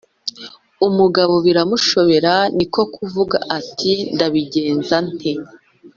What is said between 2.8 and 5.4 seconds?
kuvuga ati «ndabigenza nte?